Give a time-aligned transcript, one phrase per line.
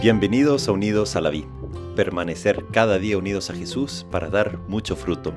[0.00, 1.48] Bienvenidos a Unidos a la Vida.
[1.96, 5.34] Permanecer cada día unidos a Jesús para dar mucho fruto.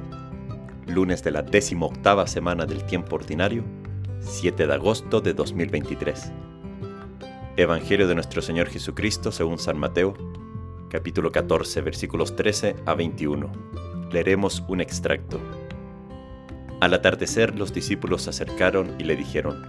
[0.86, 3.64] Lunes de la décima octava semana del tiempo ordinario,
[4.20, 6.32] 7 de agosto de 2023.
[7.58, 10.14] Evangelio de nuestro Señor Jesucristo según San Mateo,
[10.92, 13.52] capítulo 14, versículos 13 a 21.
[14.12, 15.40] Leeremos un extracto.
[16.82, 19.66] Al atardecer los discípulos se acercaron y le dijeron,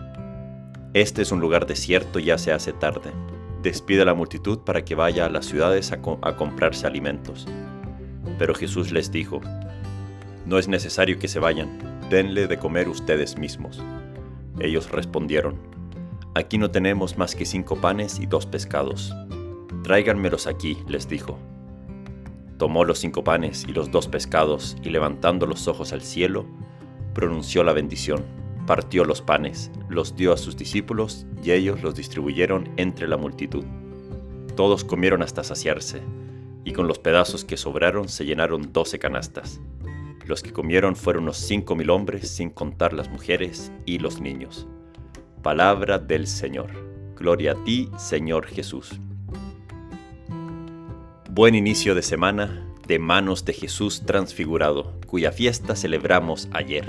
[0.93, 3.11] Este es un lugar desierto ya se hace tarde
[3.62, 6.02] despide a la multitud para que vaya a las ciudades a,
[6.36, 7.46] comprarse alimentos.
[8.38, 9.40] Pero Jesús les dijo,
[10.46, 11.79] No es necesario que se vayan,
[12.11, 13.82] denle de comer ustedes mismos.
[14.58, 15.58] Ellos respondieron,
[16.35, 19.14] Aquí no tenemos más que cinco panes y dos pescados.
[19.82, 21.38] Tráiganmelos aquí, les dijo.
[22.58, 26.46] Tomó los cinco panes y los dos pescados y levantando los ojos al cielo,
[27.13, 32.70] pronunció la bendición partió los panes, los dio a sus discípulos y ellos los distribuyeron
[32.77, 33.64] entre la multitud.
[34.56, 36.02] Todos comieron hasta saciarse,
[36.64, 39.60] y con los pedazos que sobraron se llenaron doce canastas.
[40.27, 44.66] Los que comieron fueron unos cinco mil hombres, sin contar las mujeres y los niños.
[45.42, 46.70] Palabra del Señor.
[47.16, 49.00] Gloria a ti, Señor Jesús.
[51.30, 56.86] Buen inicio de semana de manos de Jesús transfigurado, cuya fiesta celebramos ayer.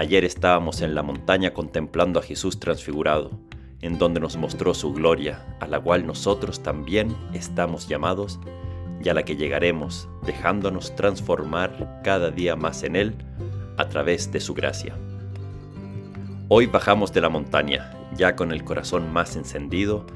[0.00, 3.32] Ayer estábamos en la montaña contemplando a Jesús transfigurado,
[3.82, 8.40] en donde nos mostró su gloria, a la cual nosotros también estamos llamados
[9.04, 13.14] y a la que llegaremos, dejándonos transformar cada día más en Él
[13.76, 14.96] a través de su gracia.
[16.48, 20.06] Hoy bajamos de la montaña, ya con el corazón más encendido,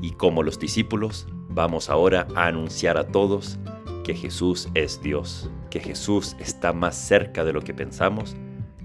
[0.00, 3.58] y como los discípulos, vamos ahora a anunciar a todos
[4.04, 8.36] que Jesús es Dios, que Jesús está más cerca de lo que pensamos,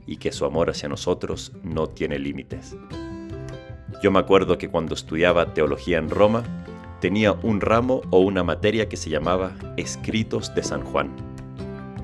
[0.08, 2.76] y que su amor hacia nosotros no tiene límites.
[4.02, 6.44] Yo me acuerdo que cuando estudiaba teología en Roma,
[7.02, 11.12] tenía un ramo o una materia que se llamaba Escritos de San Juan.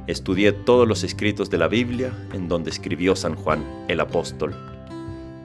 [0.06, 4.54] Estudié todos los escritos de la Biblia en donde escribió San Juan, el apóstol.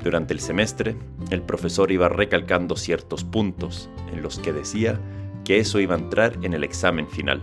[0.03, 0.97] Durante el semestre,
[1.31, 5.01] el profesor iba recalcando ciertos puntos en los que decía
[5.45, 7.41] que eso iba a entrar en el examen final.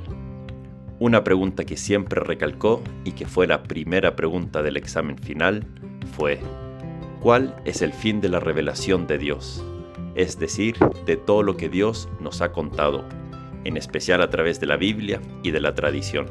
[0.98, 5.68] Una pregunta que siempre recalcó y que fue la primera pregunta del examen final
[6.16, 6.40] fue,
[7.20, 9.62] ¿cuál es el fin de la revelación de Dios?
[10.16, 13.04] Es decir, de todo lo que Dios nos ha contado,
[13.66, 16.28] en especial a través de la Biblia y de la tradición.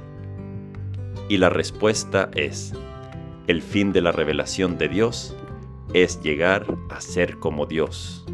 [1.29, 2.73] Y la respuesta es,
[3.47, 5.37] el fin de la revelación de Dios
[5.93, 8.25] es llegar a ser como Dios,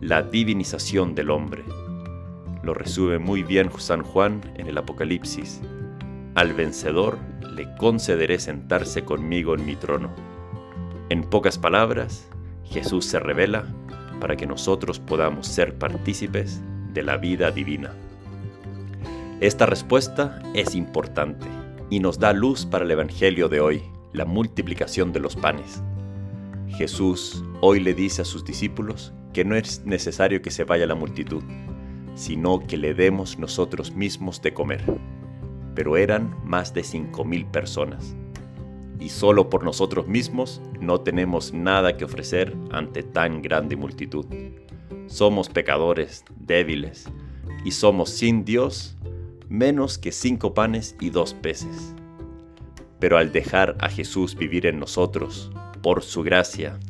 [0.00, 1.62] la divinización del hombre
[2.68, 5.62] lo resume muy bien San Juan en el Apocalipsis.
[6.34, 7.16] Al vencedor
[7.54, 10.10] le concederé sentarse conmigo en mi trono.
[11.08, 12.28] En pocas palabras,
[12.64, 13.64] Jesús se revela
[14.20, 16.60] para que nosotros podamos ser partícipes
[16.92, 17.90] de la vida divina.
[19.40, 21.46] Esta respuesta es importante
[21.88, 25.82] y nos da luz para el Evangelio de hoy, la multiplicación de los panes.
[26.76, 30.94] Jesús hoy le dice a sus discípulos que no es necesario que se vaya la
[30.94, 31.42] multitud,
[32.18, 34.82] sino que le demos nosotros mismos de comer.
[35.76, 38.16] Pero eran más de cinco mil personas.
[38.98, 44.26] Y solo por nosotros mismos no tenemos nada que ofrecer ante tan grande multitud.
[45.06, 47.08] Somos pecadores, débiles,
[47.64, 48.96] y somos sin Dios
[49.48, 51.94] menos que cinco panes y dos peces.
[52.98, 55.52] Pero al dejar a Jesús vivir en nosotros,
[55.82, 56.80] por su gracia,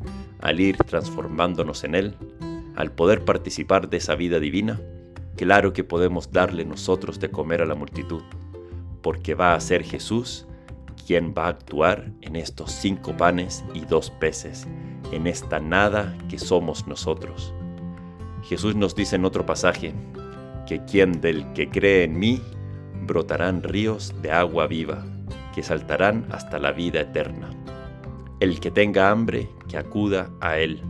[0.40, 2.14] al ir transformándonos en Él,
[2.76, 4.80] al poder participar de esa vida divina,
[5.38, 8.22] Claro que podemos darle nosotros de comer a la multitud,
[9.02, 10.46] porque va a ser Jesús
[11.06, 14.66] quien va a actuar en estos cinco panes y dos peces,
[15.12, 17.54] en esta nada que somos nosotros.
[18.42, 19.94] Jesús nos dice en otro pasaje,
[20.66, 22.42] que quien del que cree en mí,
[23.06, 25.06] brotarán ríos de agua viva,
[25.54, 27.48] que saltarán hasta la vida eterna.
[28.40, 30.82] El que tenga hambre, que acuda a Él.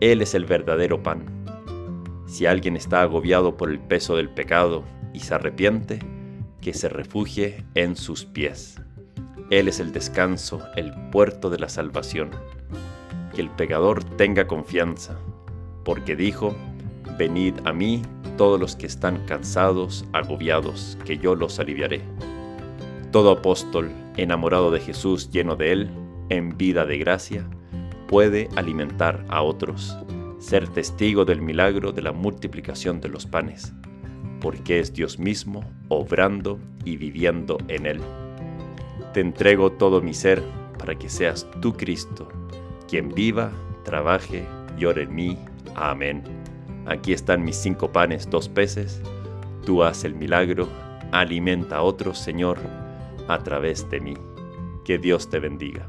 [0.00, 1.35] Él es el verdadero pan
[2.26, 6.00] si alguien está agobiado por el peso del pecado y se arrepiente,
[6.60, 8.80] que se refugie en sus pies.
[9.50, 12.30] Él es el descanso, el puerto de la salvación.
[13.34, 15.16] Que el pecador tenga confianza,
[15.84, 16.56] porque dijo,
[17.16, 18.02] Venid a mí
[18.36, 22.02] todos los que están cansados, agobiados, que yo los aliviaré.
[23.12, 25.90] Todo apóstol, enamorado de Jesús, lleno de Él,
[26.28, 27.48] en vida de gracia,
[28.08, 29.96] puede alimentar a otros
[30.46, 33.72] ser testigo del milagro de la multiplicación de los panes,
[34.40, 38.00] porque es Dios mismo obrando y viviendo en él.
[39.12, 40.40] Te entrego todo mi ser
[40.78, 42.28] para que seas tú Cristo,
[42.86, 43.50] quien viva,
[43.84, 44.44] trabaje
[44.78, 45.36] y ore en mí.
[45.74, 46.22] Amén.
[46.86, 49.02] Aquí están mis cinco panes, dos peces.
[49.64, 50.68] Tú haz el milagro,
[51.10, 52.58] alimenta a otros, Señor,
[53.26, 54.14] a través de mí.
[54.84, 55.88] Que Dios te bendiga.